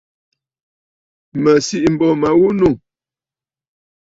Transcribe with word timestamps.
Mə̀ 1.41 1.57
sìʼî 1.65 1.89
m̀bô 1.93 2.07
ma 2.21 2.29
ghu 2.37 2.49
nû. 2.59 2.69